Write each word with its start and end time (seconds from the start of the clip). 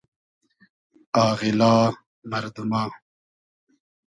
آغیلا 1.27 1.73
مئردوما 2.29 2.83